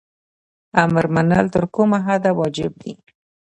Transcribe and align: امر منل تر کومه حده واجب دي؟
امر 0.83 1.05
منل 1.15 1.45
تر 1.53 1.63
کومه 1.73 1.99
حده 2.07 2.31
واجب 2.39 2.71
دي؟ 2.81 2.93